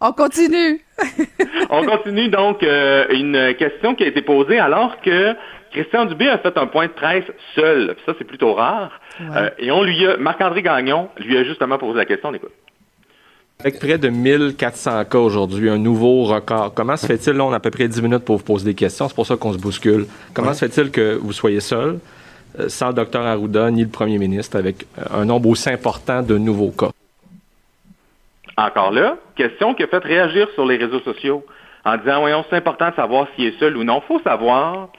on 0.02 0.12
continue. 0.12 0.82
On 1.70 1.86
continue 1.86 2.30
donc 2.30 2.64
euh, 2.64 3.06
une 3.12 3.54
question 3.56 3.94
qui 3.94 4.04
a 4.04 4.08
été 4.08 4.24
posée 4.24 4.58
alors 4.58 5.00
que 5.02 5.36
Christian 5.72 6.06
Dubé 6.06 6.28
a 6.30 6.38
fait 6.38 6.58
un 6.58 6.68
point 6.68 6.88
de 6.88 6.92
presse 6.92 7.26
seul. 7.56 7.96
Ça, 8.06 8.14
c'est 8.18 8.26
plutôt 8.26 8.54
rare. 8.54 8.92
Euh, 9.22 9.50
et 9.58 9.72
on 9.72 9.84
lui 9.84 10.06
a, 10.06 10.18
Marc-André 10.18 10.62
Gagnon 10.62 11.10
lui 11.18 11.38
a 11.38 11.44
justement 11.44 11.78
posé 11.78 11.98
la 11.98 12.06
question. 12.06 12.30
On 12.30 12.34
écoute. 12.34 12.52
Avec 13.60 13.78
près 13.80 13.98
de 13.98 14.08
1400 14.08 15.04
cas 15.06 15.18
aujourd'hui, 15.18 15.70
un 15.70 15.78
nouveau 15.78 16.24
record, 16.24 16.74
comment 16.74 16.96
se 16.96 17.06
fait-il, 17.06 17.34
là, 17.34 17.44
on 17.44 17.52
a 17.52 17.58
à 17.58 17.60
peu 17.60 17.72
près 17.72 17.90
10 17.90 18.02
minutes 18.02 18.24
pour 18.24 18.38
vous 18.38 18.44
poser 18.44 18.64
des 18.64 18.74
questions, 18.74 19.10
c'est 19.10 19.16
pour 19.16 19.26
ça 19.26 19.36
qu'on 19.36 19.52
se 19.52 19.58
bouscule. 19.58 20.06
Comment 20.34 20.54
se 20.54 20.66
fait-il 20.66 20.92
que 20.92 21.16
vous 21.16 21.34
soyez 21.34 21.60
seul, 21.60 22.00
euh, 22.58 22.70
sans 22.70 22.88
le 22.88 22.94
docteur 22.94 23.26
Arruda 23.26 23.70
ni 23.70 23.84
le 23.84 23.90
premier 23.90 24.18
ministre, 24.18 24.58
avec 24.58 24.86
un 25.12 25.26
nombre 25.26 25.50
aussi 25.50 25.70
important 25.70 26.22
de 26.22 26.38
nouveaux 26.38 26.72
cas? 26.72 26.92
Encore 28.58 28.92
là, 28.92 29.18
question 29.36 29.74
qui 29.74 29.84
a 29.84 29.88
fait 29.88 30.04
réagir 30.04 30.48
sur 30.54 30.66
les 30.66 30.78
réseaux 30.78 31.02
sociaux 31.02 31.46
en 31.84 31.98
disant, 31.98 32.20
voyons, 32.22 32.46
c'est 32.50 32.56
important 32.56 32.90
de 32.90 32.96
savoir 32.96 33.28
s'il 33.36 33.46
est 33.46 33.60
seul 33.60 33.76
ou 33.78 33.84
non. 33.84 34.02
Il 34.04 34.08
faut 34.08 34.22
savoir 34.22 34.90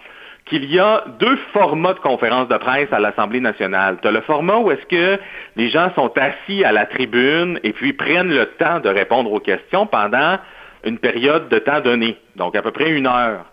qu'il 0.50 0.70
y 0.70 0.80
a 0.80 1.04
deux 1.20 1.36
formats 1.52 1.94
de 1.94 2.00
conférences 2.00 2.48
de 2.48 2.56
presse 2.56 2.92
à 2.92 2.98
l'Assemblée 2.98 3.40
nationale. 3.40 3.98
Tu 4.02 4.08
as 4.08 4.10
le 4.10 4.20
format 4.22 4.56
où 4.56 4.70
est-ce 4.72 4.84
que 4.86 5.18
les 5.56 5.70
gens 5.70 5.90
sont 5.94 6.12
assis 6.18 6.64
à 6.64 6.72
la 6.72 6.86
tribune 6.86 7.60
et 7.62 7.72
puis 7.72 7.92
prennent 7.92 8.34
le 8.34 8.46
temps 8.58 8.80
de 8.80 8.88
répondre 8.88 9.32
aux 9.32 9.38
questions 9.38 9.86
pendant 9.86 10.38
une 10.84 10.98
période 10.98 11.48
de 11.48 11.58
temps 11.60 11.80
donné, 11.80 12.18
donc 12.36 12.56
à 12.56 12.62
peu 12.62 12.72
près 12.72 12.90
une 12.90 13.06
heure. 13.06 13.44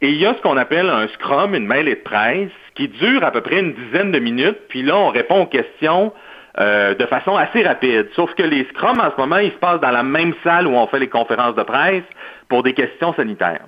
Et 0.00 0.10
il 0.10 0.16
y 0.16 0.26
a 0.26 0.34
ce 0.34 0.42
qu'on 0.42 0.56
appelle 0.56 0.88
un 0.88 1.08
scrum, 1.08 1.54
une 1.54 1.66
mêlée 1.66 1.96
de 1.96 2.00
presse, 2.00 2.50
qui 2.74 2.88
dure 2.88 3.24
à 3.24 3.32
peu 3.32 3.40
près 3.40 3.60
une 3.60 3.72
dizaine 3.72 4.12
de 4.12 4.18
minutes, 4.18 4.58
puis 4.68 4.82
là, 4.82 4.96
on 4.96 5.08
répond 5.08 5.42
aux 5.42 5.46
questions 5.46 6.12
euh, 6.60 6.94
de 6.94 7.06
façon 7.06 7.36
assez 7.36 7.64
rapide. 7.64 8.08
Sauf 8.14 8.32
que 8.34 8.42
les 8.42 8.64
scrums, 8.66 9.00
en 9.00 9.10
ce 9.10 9.16
moment, 9.16 9.38
ils 9.38 9.50
se 9.50 9.56
passent 9.56 9.80
dans 9.80 9.90
la 9.90 10.04
même 10.04 10.34
salle 10.44 10.68
où 10.68 10.76
on 10.76 10.86
fait 10.86 11.00
les 11.00 11.08
conférences 11.08 11.56
de 11.56 11.62
presse 11.64 12.04
pour 12.48 12.62
des 12.62 12.74
questions 12.74 13.12
sanitaires. 13.14 13.66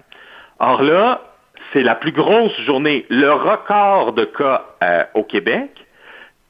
Or 0.61 0.83
là, 0.83 1.21
c'est 1.73 1.83
la 1.83 1.95
plus 1.95 2.13
grosse 2.13 2.59
journée, 2.63 3.07
le 3.09 3.31
record 3.33 4.13
de 4.13 4.25
cas 4.25 4.65
euh, 4.83 5.05
au 5.15 5.25
Québec. 5.25 5.71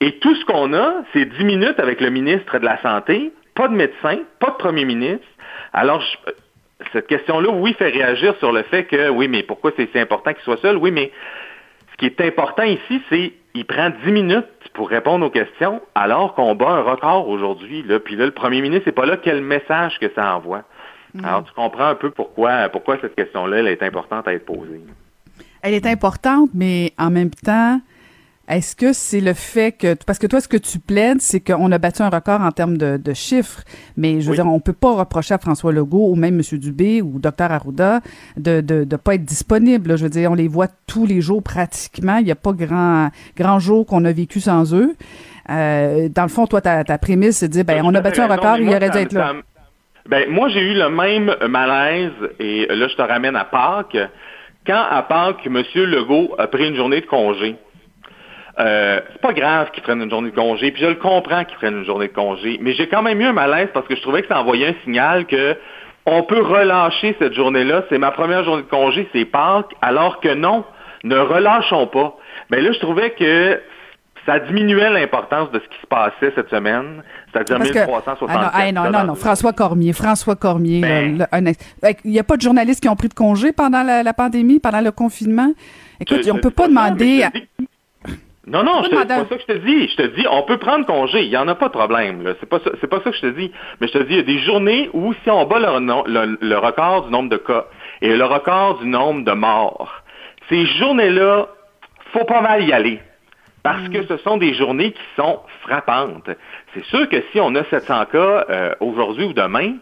Et 0.00 0.18
tout 0.18 0.34
ce 0.34 0.44
qu'on 0.44 0.74
a, 0.74 0.92
c'est 1.12 1.24
10 1.24 1.44
minutes 1.44 1.78
avec 1.78 2.00
le 2.00 2.10
ministre 2.10 2.58
de 2.58 2.64
la 2.64 2.80
Santé, 2.82 3.32
pas 3.54 3.68
de 3.68 3.74
médecin, 3.74 4.18
pas 4.40 4.50
de 4.50 4.56
premier 4.56 4.84
ministre. 4.84 5.26
Alors, 5.72 6.02
cette 6.92 7.06
question-là, 7.06 7.48
oui, 7.50 7.74
fait 7.74 7.90
réagir 7.90 8.34
sur 8.38 8.52
le 8.52 8.62
fait 8.64 8.84
que, 8.84 9.08
oui, 9.08 9.28
mais 9.28 9.42
pourquoi 9.42 9.72
c'est 9.76 9.90
si 9.90 9.98
important 9.98 10.32
qu'il 10.34 10.42
soit 10.42 10.58
seul? 10.58 10.76
Oui, 10.76 10.90
mais 10.90 11.10
ce 11.92 11.96
qui 11.96 12.06
est 12.06 12.20
important 12.20 12.64
ici, 12.64 13.02
c'est 13.08 13.32
qu'il 13.54 13.64
prend 13.64 13.90
10 14.04 14.12
minutes 14.12 14.46
pour 14.74 14.90
répondre 14.90 15.24
aux 15.24 15.30
questions, 15.30 15.80
alors 15.94 16.34
qu'on 16.34 16.54
bat 16.54 16.68
un 16.68 16.82
record 16.82 17.28
aujourd'hui. 17.28 17.82
Là. 17.82 17.98
Puis 17.98 18.16
là, 18.16 18.26
le 18.26 18.32
premier 18.32 18.60
ministre, 18.60 18.84
c'est 18.84 18.92
pas 18.92 19.06
là 19.06 19.16
quel 19.16 19.40
message 19.40 19.98
que 19.98 20.10
ça 20.14 20.36
envoie? 20.36 20.64
Mm. 21.14 21.24
Alors, 21.24 21.44
tu 21.44 21.52
comprends 21.54 21.86
un 21.86 21.94
peu 21.94 22.10
pourquoi, 22.10 22.68
pourquoi 22.68 22.98
cette 23.00 23.14
question-là, 23.14 23.58
elle 23.58 23.68
est 23.68 23.82
importante 23.82 24.28
à 24.28 24.34
être 24.34 24.44
posée. 24.44 24.82
Elle 25.66 25.74
est 25.74 25.86
importante, 25.86 26.50
mais 26.54 26.92
en 26.96 27.10
même 27.10 27.30
temps, 27.30 27.80
est-ce 28.48 28.76
que 28.76 28.92
c'est 28.92 29.20
le 29.20 29.34
fait 29.34 29.72
que 29.72 29.96
parce 30.06 30.20
que 30.20 30.28
toi 30.28 30.40
ce 30.40 30.46
que 30.46 30.56
tu 30.56 30.78
plaides 30.78 31.20
c'est 31.20 31.40
qu'on 31.40 31.72
a 31.72 31.78
battu 31.78 32.02
un 32.02 32.08
record 32.08 32.40
en 32.40 32.52
termes 32.52 32.76
de, 32.76 33.14
chiffres, 33.14 33.62
mais 33.96 34.20
je 34.20 34.28
veux 34.28 34.36
dire 34.36 34.46
on 34.46 34.60
peut 34.60 34.72
pas 34.72 34.92
reprocher 34.92 35.34
à 35.34 35.38
François 35.38 35.72
Legault 35.72 36.08
ou 36.08 36.14
même 36.14 36.36
M. 36.38 36.58
Dubé 36.60 37.02
ou 37.02 37.18
Dr 37.18 37.50
Arruda 37.50 37.98
de 38.36 38.60
de 38.60 38.96
pas 38.96 39.16
être 39.16 39.24
disponible. 39.24 39.98
Je 39.98 40.04
veux 40.04 40.08
dire 40.08 40.30
on 40.30 40.36
les 40.36 40.46
voit 40.46 40.68
tous 40.86 41.04
les 41.04 41.20
jours 41.20 41.42
pratiquement. 41.42 42.18
Il 42.18 42.26
n'y 42.26 42.30
a 42.30 42.36
pas 42.36 42.52
grand 42.52 43.10
grand 43.36 43.58
jour 43.58 43.86
qu'on 43.86 44.04
a 44.04 44.12
vécu 44.12 44.38
sans 44.38 44.72
eux. 44.72 44.94
Euh, 45.50 46.08
dans 46.08 46.22
le 46.22 46.28
fond 46.28 46.46
toi 46.46 46.60
ta, 46.60 46.84
ta 46.84 46.98
prémisse 46.98 47.38
c'est 47.38 47.48
de 47.48 47.52
dire 47.54 47.64
ben 47.64 47.82
on 47.84 47.92
a 47.92 48.00
battu 48.00 48.20
un 48.20 48.28
record, 48.28 48.58
il 48.58 48.68
aurait 48.68 48.90
dû 48.90 48.98
être 48.98 49.12
là. 49.14 49.32
Ben 50.08 50.30
moi 50.30 50.48
j'ai 50.48 50.60
eu 50.60 50.74
le 50.74 50.88
même 50.88 51.34
malaise 51.48 52.12
et 52.38 52.68
là 52.68 52.86
je 52.86 52.94
te 52.94 53.02
ramène 53.02 53.34
à 53.34 53.44
Pâques. 53.44 53.98
Quand 54.66 54.84
à 54.90 55.02
Pâques 55.02 55.46
M. 55.46 55.62
Legault 55.74 56.34
a 56.38 56.46
pris 56.48 56.68
une 56.68 56.76
journée 56.76 57.00
de 57.00 57.06
congé 57.06 57.56
euh, 58.58 59.00
c'est 59.12 59.20
pas 59.20 59.34
grave 59.34 59.70
qu'ils 59.72 59.82
prennent 59.82 60.00
une 60.00 60.08
journée 60.08 60.30
de 60.30 60.34
congé, 60.34 60.70
puis 60.70 60.80
je 60.80 60.86
le 60.86 60.94
comprends 60.94 61.44
qu'ils 61.44 61.58
prennent 61.58 61.76
une 61.76 61.84
journée 61.84 62.08
de 62.08 62.14
congé, 62.14 62.58
mais 62.62 62.72
j'ai 62.72 62.88
quand 62.88 63.02
même 63.02 63.20
eu 63.20 63.24
un 63.26 63.34
malaise 63.34 63.68
parce 63.74 63.86
que 63.86 63.94
je 63.94 64.00
trouvais 64.00 64.22
que 64.22 64.28
ça 64.28 64.40
envoyait 64.40 64.68
un 64.68 64.74
signal 64.82 65.26
que 65.26 65.56
on 66.06 66.22
peut 66.22 66.40
relâcher 66.40 67.14
cette 67.18 67.34
journée-là. 67.34 67.84
C'est 67.90 67.98
ma 67.98 68.12
première 68.12 68.44
journée 68.44 68.62
de 68.62 68.68
congé, 68.68 69.08
c'est 69.12 69.26
Pâques, 69.26 69.74
alors 69.82 70.20
que 70.20 70.32
non, 70.32 70.64
ne 71.04 71.18
relâchons 71.18 71.88
pas. 71.88 72.16
Mais 72.50 72.62
là, 72.62 72.72
je 72.72 72.78
trouvais 72.78 73.10
que 73.10 73.60
ça 74.26 74.40
diminuait 74.40 74.90
l'importance 74.90 75.50
de 75.52 75.60
ce 75.60 75.64
qui 75.64 75.80
se 75.80 75.86
passait 75.86 76.32
cette 76.34 76.50
semaine, 76.50 77.02
c'est-à-dire 77.32 77.60
1367. 77.60 78.36
Ah 78.52 78.72
non, 78.72 78.90
non, 78.90 79.04
non, 79.04 79.14
François 79.14 79.52
Cormier, 79.52 79.92
François 79.92 80.36
Cormier. 80.36 80.80
Ben. 80.80 81.52
il 82.04 82.10
n'y 82.10 82.18
a 82.18 82.24
pas 82.24 82.36
de 82.36 82.42
journalistes 82.42 82.82
qui 82.82 82.88
ont 82.88 82.96
pris 82.96 83.08
de 83.08 83.14
congé 83.14 83.52
pendant 83.52 83.82
la, 83.82 84.12
pandémie, 84.12 84.58
pendant 84.58 84.80
le 84.80 84.90
confinement? 84.90 85.52
Écoute, 86.00 86.28
on 86.30 86.34
ne 86.34 86.40
peut 86.40 86.50
pas 86.50 86.68
demander... 86.68 87.24
Non, 88.48 88.62
non, 88.62 88.84
c'est 88.84 88.94
pas 88.94 89.06
ça 89.08 89.24
que 89.24 89.40
je 89.40 89.46
te 89.46 89.58
dis. 89.58 89.88
Je 89.88 89.96
te 89.96 90.06
dis, 90.14 90.24
on 90.30 90.44
peut 90.44 90.58
prendre 90.58 90.86
congé. 90.86 91.24
Il 91.24 91.30
n'y 91.30 91.36
en 91.36 91.48
a 91.48 91.56
pas 91.56 91.66
de 91.66 91.72
problème. 91.72 92.22
C'est 92.38 92.48
pas 92.48 92.60
ça, 92.60 92.70
pas 92.86 93.00
ça 93.02 93.10
que 93.10 93.16
je 93.16 93.22
te 93.22 93.38
dis. 93.38 93.50
Mais 93.80 93.88
je 93.88 93.92
te 93.94 93.98
dis, 94.04 94.12
il 94.12 94.16
y 94.18 94.20
a 94.20 94.22
des 94.22 94.38
journées 94.38 94.88
où 94.92 95.12
si 95.24 95.30
on 95.30 95.44
bat 95.46 95.58
le, 95.58 96.36
le, 96.40 96.58
record 96.58 97.06
du 97.06 97.10
nombre 97.10 97.28
de 97.28 97.38
cas 97.38 97.64
et 98.02 98.16
le 98.16 98.24
record 98.24 98.78
du 98.78 98.86
nombre 98.86 99.24
de 99.24 99.32
morts, 99.32 100.04
ces 100.48 100.64
journées-là, 100.64 101.48
faut 102.12 102.24
pas 102.24 102.40
mal 102.40 102.62
y 102.62 102.72
aller. 102.72 103.00
Parce 103.66 103.88
que 103.88 103.98
mm. 103.98 104.06
ce 104.08 104.16
sont 104.18 104.36
des 104.36 104.54
journées 104.54 104.92
qui 104.92 105.02
sont 105.16 105.40
frappantes. 105.62 106.30
C'est 106.72 106.84
sûr 106.84 107.08
que 107.08 107.16
si 107.32 107.40
on 107.40 107.52
a 107.56 107.64
700 107.64 108.04
cas 108.12 108.46
euh, 108.48 108.74
aujourd'hui 108.78 109.24
ou 109.24 109.32
demain, 109.32 109.74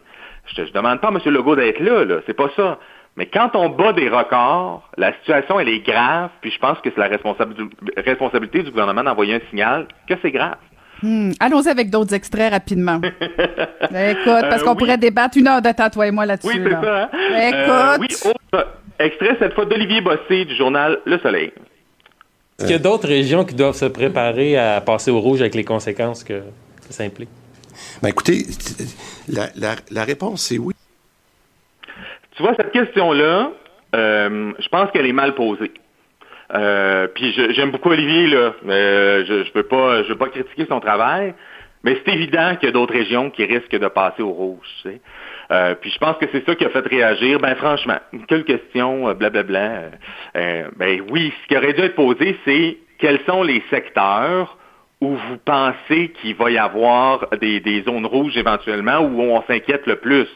je 0.46 0.62
ne 0.62 0.66
demande 0.68 1.00
pas 1.00 1.08
à 1.08 1.10
M. 1.10 1.18
Legault 1.26 1.54
d'être 1.54 1.80
là, 1.80 2.04
là. 2.04 2.16
C'est 2.24 2.34
pas 2.34 2.48
ça. 2.56 2.78
Mais 3.18 3.26
quand 3.26 3.54
on 3.54 3.68
bat 3.68 3.92
des 3.92 4.08
records, 4.08 4.88
la 4.96 5.12
situation, 5.18 5.60
elle 5.60 5.68
est 5.68 5.86
grave, 5.86 6.30
puis 6.40 6.50
je 6.50 6.58
pense 6.58 6.78
que 6.80 6.88
c'est 6.94 6.98
la 6.98 7.08
responsabilité 7.08 8.62
du 8.62 8.70
gouvernement 8.70 9.04
d'envoyer 9.04 9.34
un 9.34 9.40
signal 9.50 9.86
que 10.08 10.14
c'est 10.22 10.32
grave. 10.32 10.56
Hmm. 11.02 11.32
Allons-y 11.38 11.68
avec 11.68 11.90
d'autres 11.90 12.14
extraits 12.14 12.52
rapidement. 12.52 13.00
Écoute, 13.02 14.44
parce 14.48 14.62
qu'on 14.62 14.72
euh, 14.72 14.76
pourrait 14.76 14.96
débattre 14.96 15.36
une 15.36 15.46
heure 15.46 15.60
de 15.60 15.70
temps, 15.72 15.90
toi 15.90 16.06
et 16.06 16.10
moi, 16.10 16.24
là-dessus. 16.24 16.48
Oui, 16.48 16.60
c'est 16.64 16.70
ça. 16.70 17.02
Hein? 17.02 17.08
Ben, 17.12 17.54
euh, 17.54 17.94
écoute. 17.96 18.08
oui, 18.24 18.30
autre 18.30 18.68
extrait 18.98 19.36
cette 19.38 19.52
fois 19.52 19.66
d'Olivier 19.66 20.00
Bossé 20.00 20.46
du 20.46 20.56
journal 20.56 20.98
Le 21.04 21.18
Soleil. 21.18 21.52
Est-ce 22.58 22.66
qu'il 22.66 22.76
y 22.76 22.78
a 22.78 22.82
d'autres 22.82 23.08
régions 23.08 23.44
qui 23.44 23.54
doivent 23.54 23.76
se 23.76 23.86
préparer 23.86 24.56
à 24.56 24.80
passer 24.80 25.10
au 25.10 25.20
rouge 25.20 25.40
avec 25.40 25.54
les 25.54 25.64
conséquences 25.64 26.22
que, 26.22 26.42
ça 26.90 27.04
implique? 27.04 27.30
Ben 28.02 28.08
écoutez, 28.08 28.46
la 29.28 30.04
réponse, 30.04 30.42
c'est 30.42 30.58
oui. 30.58 30.74
Tu 32.36 32.42
vois, 32.42 32.54
cette 32.56 32.72
question-là, 32.72 33.52
euh, 33.94 34.52
je 34.58 34.68
pense 34.68 34.90
qu'elle 34.90 35.06
est 35.06 35.12
mal 35.12 35.34
posée. 35.34 35.72
Euh, 36.52 37.06
puis 37.08 37.32
j'aime 37.32 37.70
beaucoup 37.70 37.90
Olivier, 37.90 38.26
là. 38.26 38.54
Euh, 38.68 39.24
je 39.26 39.32
ne 39.34 39.54
veux 39.54 39.62
pas 39.62 40.02
je 40.02 40.08
veux 40.08 40.18
pas 40.18 40.28
critiquer 40.28 40.66
son 40.68 40.80
travail, 40.80 41.34
mais 41.84 42.00
c'est 42.04 42.12
évident 42.12 42.56
qu'il 42.56 42.68
y 42.68 42.70
a 42.70 42.72
d'autres 42.72 42.92
régions 42.92 43.30
qui 43.30 43.44
risquent 43.44 43.78
de 43.78 43.88
passer 43.88 44.22
au 44.22 44.30
rouge. 44.30 44.66
Tu 44.82 44.90
sais. 44.90 45.00
Euh, 45.54 45.74
puis 45.80 45.90
je 45.90 45.98
pense 45.98 46.16
que 46.18 46.26
c'est 46.32 46.44
ça 46.44 46.54
qui 46.54 46.64
a 46.64 46.70
fait 46.70 46.86
réagir. 46.86 47.38
Ben 47.38 47.54
franchement, 47.54 47.98
quelle 48.28 48.44
question, 48.44 49.12
blablabla. 49.14 49.90
ben 50.34 51.02
oui, 51.10 51.32
ce 51.42 51.48
qui 51.48 51.56
aurait 51.56 51.72
dû 51.72 51.82
être 51.82 51.94
posé, 51.94 52.36
c'est 52.44 52.78
quels 52.98 53.20
sont 53.26 53.42
les 53.42 53.62
secteurs 53.70 54.58
où 55.00 55.16
vous 55.16 55.36
pensez 55.44 56.12
qu'il 56.20 56.34
va 56.34 56.50
y 56.50 56.58
avoir 56.58 57.26
des, 57.40 57.82
zones 57.86 58.06
rouges 58.06 58.36
éventuellement, 58.36 59.00
où 59.00 59.20
on 59.20 59.42
s'inquiète 59.42 59.86
le 59.86 59.96
plus. 59.96 60.28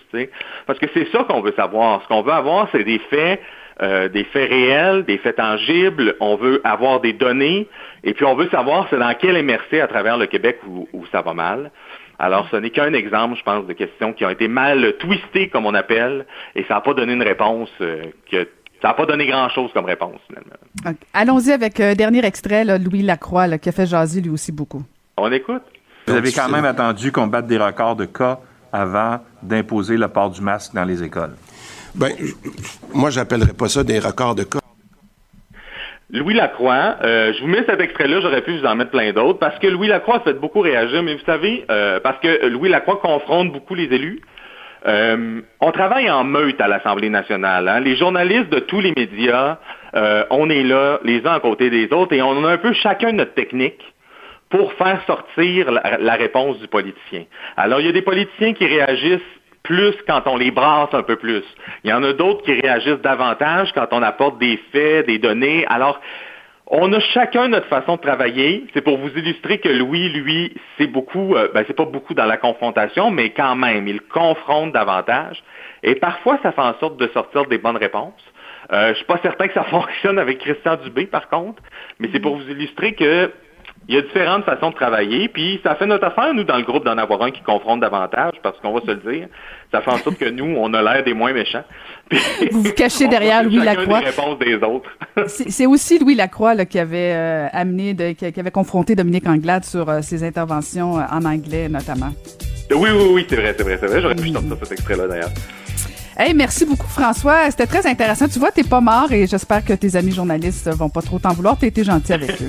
Parce 0.67 0.79
que 0.79 0.87
c'est 0.93 1.11
ça 1.11 1.25
qu'on 1.25 1.41
veut 1.41 1.55
savoir. 1.57 2.03
Ce 2.03 2.09
qu'on 2.09 2.23
veut 2.23 2.33
avoir, 2.33 2.69
c'est 2.73 2.85
des 2.85 2.99
faits, 3.11 3.41
euh, 3.81 4.09
des 4.09 4.25
faits 4.25 4.51
réels, 4.51 5.05
des 5.05 5.19
faits 5.19 5.37
tangibles. 5.37 6.17
On 6.21 6.37
veut 6.37 6.61
avoir 6.65 7.01
des 7.01 7.13
données, 7.15 7.67
et 8.05 8.13
puis 8.13 8.25
on 8.25 8.35
veut 8.35 8.49
savoir 8.51 8.87
c'est 8.91 8.99
dans 8.99 9.15
quel 9.15 9.43
MRC 9.43 9.81
à 9.81 9.87
travers 9.87 10.19
le 10.19 10.27
Québec 10.27 10.59
où, 10.67 11.07
ça 11.13 11.23
va 11.23 11.33
mal. 11.33 11.71
Alors, 12.19 12.49
ce 12.51 12.57
n'est 12.57 12.71
qu'un 12.71 12.93
exemple, 12.95 13.37
je 13.39 13.45
pense, 13.45 13.67
de 13.67 13.73
questions 13.73 14.13
qui 14.13 14.25
ont 14.25 14.31
été 14.31 14.49
mal 14.49 14.95
twistées, 14.99 15.49
comme 15.49 15.67
on 15.67 15.75
appelle, 15.75 16.27
et 16.57 16.65
ça 16.65 16.75
n'a 16.75 16.81
pas 16.81 16.95
donné 16.95 17.13
une 17.13 17.23
réponse 17.23 17.69
euh, 17.81 18.07
que 18.31 18.49
ça 18.83 18.89
n'a 18.89 18.95
pas 18.95 19.07
donné 19.07 19.27
grand-chose 19.27 19.71
comme 19.73 19.85
réponse, 19.85 20.21
finalement. 20.27 20.97
Allons-y 21.13 21.53
avec 21.53 21.81
un 21.81 21.93
euh, 21.93 21.95
dernier 21.95 22.25
extrait, 22.25 22.65
Louis 22.79 23.03
Lacroix, 23.03 23.59
qui 23.59 23.69
a 23.69 23.73
fait 23.73 23.87
jaser 23.87 24.21
lui 24.21 24.31
aussi 24.31 24.53
beaucoup. 24.53 24.83
On 25.17 25.31
écoute. 25.31 25.63
Vous 26.07 26.15
avez 26.15 26.33
quand 26.33 26.49
même 26.49 26.65
attendu 26.65 27.13
qu'on 27.13 27.27
batte 27.27 27.47
des 27.47 27.59
records 27.59 27.97
de 27.97 28.07
cas 28.07 28.41
avant 28.73 29.21
d'imposer 29.43 29.97
le 29.97 30.09
port 30.09 30.31
du 30.31 30.41
masque 30.41 30.75
dans 30.75 30.85
les 30.85 31.03
écoles. 31.03 31.35
Ben, 31.95 32.13
moi, 32.95 33.11
j'appellerais 33.11 33.53
pas 33.53 33.69
ça 33.69 33.83
des 33.85 33.99
records 33.99 34.35
de 34.35 34.45
cas. 34.45 34.59
Louis 36.11 36.33
Lacroix, 36.33 36.97
euh, 37.05 37.35
je 37.35 37.41
vous 37.43 37.49
mets 37.49 37.65
cet 37.65 37.83
extrait-là, 37.83 38.21
j'aurais 38.23 38.41
pu 38.41 38.57
vous 38.57 38.65
en 38.65 38.75
mettre 38.75 38.93
plein 38.93 39.13
d'autres, 39.13 39.39
parce 39.39 39.59
que 39.59 39.67
Louis 39.67 39.89
Lacroix 39.89 40.21
fait 40.21 40.33
beaucoup 40.33 40.61
réagir, 40.61 41.03
mais 41.03 41.15
vous 41.15 41.25
savez, 41.27 41.67
euh, 41.71 42.01
parce 42.01 42.19
que 42.21 42.47
Louis 42.47 42.71
Lacroix 42.71 42.97
confronte 42.97 43.53
beaucoup 43.53 43.75
les 43.75 43.93
élus. 43.95 44.23
Euh, 44.87 45.43
on 45.61 45.71
travaille 45.71 46.11
en 46.11 46.25
meute 46.25 46.59
à 46.63 46.69
l'Assemblée 46.69 47.11
nationale. 47.11 47.69
Hein. 47.69 47.81
Les 47.81 47.97
journalistes 47.97 48.49
de 48.49 48.61
tous 48.61 48.81
les 48.81 48.95
médias, 48.97 49.59
on 50.31 50.49
est 50.49 50.63
là, 50.63 50.99
les 51.05 51.27
uns 51.27 51.35
à 51.35 51.41
côté 51.41 51.69
des 51.69 51.93
autres, 51.93 52.15
et 52.15 52.23
on 52.23 52.43
a 52.43 52.53
un 52.53 52.59
peu 52.59 52.73
chacun 52.73 53.13
notre 53.13 53.35
technique 53.35 53.83
pour 54.49 54.73
faire 54.75 55.03
sortir 55.07 55.71
la, 55.71 56.15
réponse 56.15 56.59
du 56.59 56.69
politicien. 56.69 57.25
Alors, 57.55 57.81
il 57.81 57.87
y 57.87 57.91
a 57.91 57.93
des 57.93 58.01
politiciens 58.01 58.55
qui 58.55 58.65
réagissent 58.65 59.21
plus 59.63 59.95
quand 60.07 60.23
on 60.27 60.37
les 60.37 60.51
brasse 60.51 60.93
un 60.93 61.03
peu 61.03 61.17
plus. 61.17 61.45
Il 61.85 61.91
y 61.91 61.93
en 61.93 62.03
a 62.03 62.13
d'autres 62.13 62.43
qui 62.43 62.53
réagissent 62.53 63.01
davantage 63.03 63.73
quand 63.75 63.89
on 63.93 64.03
apporte 64.03 64.39
des 64.39 64.59
faits, 64.73 65.07
des 65.07 65.19
données. 65.19 65.67
Alors, 65.69 66.01
on 66.67 66.93
a 66.93 67.01
chacun 67.01 67.49
notre 67.49 67.67
façon 67.69 67.97
de 67.97 68.01
travailler. 68.01 68.67
C'est 68.75 68.83
pour 68.83 68.99
vous 68.99 69.09
illustrer 69.17 69.59
que 69.59 69.69
Louis, 69.69 70.11
lui, 70.11 70.55
c'est 70.77 70.87
beaucoup, 70.87 71.35
euh, 71.35 71.49
ben, 71.55 71.65
c'est 71.67 71.77
pas 71.77 71.87
beaucoup 71.87 72.15
dans 72.15 72.27
la 72.27 72.37
confrontation, 72.37 73.11
mais 73.11 73.31
quand 73.31 73.57
même, 73.57 73.89
il 73.89 74.03
confronte 74.03 74.73
davantage. 74.73 75.43
Et 75.83 75.95
parfois, 75.95 76.39
ça 76.43 76.53
fait 76.53 76.61
en 76.61 76.75
sorte 76.79 76.99
de 76.99 77.09
sortir 77.09 77.47
des 77.47 77.59
bonnes 77.59 77.79
réponses. 77.79 78.23
Euh, 78.71 78.91
je 78.91 78.97
suis 78.97 79.07
pas 79.07 79.19
certain 79.23 79.49
que 79.49 79.55
ça 79.55 79.65
fonctionne 79.71 80.19
avec 80.19 80.39
Christian 80.39 80.77
Dubé, 80.77 81.07
par 81.07 81.29
contre, 81.29 81.63
mais 81.99 82.11
c'est 82.13 82.21
pour 82.21 82.37
vous 82.37 82.51
illustrer 82.51 82.93
que 82.93 83.33
il 83.89 83.95
y 83.95 83.99
a 83.99 84.03
différentes 84.03 84.45
façons 84.45 84.69
de 84.69 84.75
travailler, 84.75 85.29
puis 85.29 85.61
ça 85.63 85.75
fait 85.75 85.87
notre 85.87 86.05
affaire, 86.05 86.35
nous, 86.35 86.45
dans 86.45 86.59
le 86.59 86.63
groupe, 86.63 86.85
d'en 86.85 86.99
avoir 86.99 87.23
un 87.23 87.31
qui 87.31 87.41
confronte 87.41 87.81
davantage, 87.81 88.35
parce 88.43 88.59
qu'on 88.61 88.75
va 88.75 88.83
se 88.83 88.87
le 88.89 88.97
dire, 88.97 89.29
ça 89.73 89.81
fait 89.81 89.91
en 89.91 89.97
sorte 89.97 90.19
que 90.19 90.29
nous, 90.29 90.57
on 90.59 90.75
a 90.75 90.83
l'air 90.83 91.03
des 91.05 91.15
moins 91.15 91.33
méchants. 91.33 91.65
vous 92.53 92.63
vous 92.65 92.73
cachez 92.73 93.09
derrière 93.09 93.43
Louis 93.43 93.65
Lacroix. 93.65 94.03
des 94.39 94.57
autres. 94.57 94.91
c'est 95.27 95.65
aussi 95.65 95.99
Louis 95.99 96.15
Lacroix 96.15 96.55
là, 96.55 96.67
qui 96.67 96.79
avait 96.79 97.15
euh, 97.15 97.47
amené, 97.51 97.95
de, 97.95 98.13
qui, 98.13 98.39
avait 98.39 98.51
confronté 98.51 98.95
Dominique 98.95 99.27
Anglade 99.27 99.65
sur 99.65 99.89
euh, 99.89 100.03
ses 100.03 100.23
interventions 100.23 100.99
euh, 100.99 101.03
en 101.11 101.25
anglais, 101.25 101.71
notamment. 101.71 102.11
Oui, 102.71 102.91
oui, 102.93 103.07
oui, 103.13 103.27
c'est 103.27 103.37
vrai, 103.37 103.55
c'est 103.57 103.65
vrai, 103.65 103.79
c'est 103.81 103.87
vrai. 103.87 104.03
J'aurais 104.03 104.17
pu 104.17 104.29
sortir 104.29 104.55
cet 104.63 104.73
extrait-là, 104.73 105.09
d'ailleurs. 105.09 105.31
Hey, 106.21 106.35
merci 106.35 106.65
beaucoup, 106.65 106.89
François. 106.89 107.49
C'était 107.49 107.67
très 107.67 107.87
intéressant. 107.87 108.27
Tu 108.27 108.41
vois, 108.41 108.51
t'es 108.51 108.65
pas 108.65 108.81
mort 108.81 109.13
et 109.13 109.29
j'espère 109.29 109.65
que 109.65 109.73
tes 109.73 109.95
amis 109.95 110.11
journalistes 110.11 110.69
vont 110.71 110.89
pas 110.89 111.01
trop 111.01 111.21
t'en 111.21 111.33
vouloir. 111.33 111.57
T'as 111.57 111.69
été 111.69 111.85
gentil 111.85 112.13
avec 112.13 112.43
eux. 112.43 112.49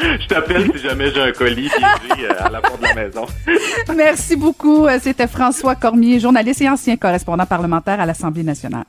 Je 0.00 0.26
t'appelle 0.26 0.72
si 0.74 0.82
jamais 0.82 1.12
j'ai 1.12 1.20
un 1.20 1.32
colis 1.32 1.70
euh, 1.70 2.32
à 2.38 2.48
la 2.48 2.62
porte 2.62 2.80
de 2.80 2.86
la 2.86 2.94
maison. 2.94 3.26
merci 3.94 4.34
beaucoup. 4.34 4.86
C'était 4.98 5.26
François 5.26 5.74
Cormier, 5.74 6.20
journaliste 6.20 6.62
et 6.62 6.70
ancien 6.70 6.96
correspondant 6.96 7.44
parlementaire 7.44 8.00
à 8.00 8.06
l'Assemblée 8.06 8.44
nationale. 8.44 8.84